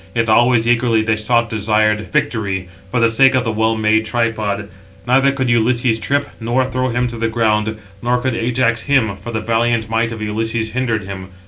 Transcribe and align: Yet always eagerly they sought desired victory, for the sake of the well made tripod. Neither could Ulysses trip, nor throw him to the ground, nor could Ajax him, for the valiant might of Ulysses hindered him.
Yet 0.15 0.29
always 0.29 0.67
eagerly 0.67 1.03
they 1.03 1.15
sought 1.15 1.47
desired 1.47 2.11
victory, 2.11 2.69
for 2.89 2.99
the 2.99 3.07
sake 3.07 3.35
of 3.35 3.43
the 3.43 3.51
well 3.51 3.77
made 3.77 4.03
tripod. 4.03 4.67
Neither 5.05 5.31
could 5.31 5.47
Ulysses 5.47 5.99
trip, 5.99 6.27
nor 6.39 6.65
throw 6.65 6.89
him 6.89 7.07
to 7.09 7.19
the 7.19 7.27
ground, 7.29 7.77
nor 8.01 8.17
could 8.19 8.33
Ajax 8.33 8.81
him, 8.89 9.15
for 9.15 9.29
the 9.31 9.41
valiant 9.41 9.91
might 9.91 10.11
of 10.11 10.19
Ulysses 10.19 10.71
hindered 10.71 11.03
him. 11.03 11.27